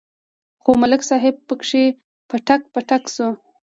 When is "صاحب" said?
1.09-1.35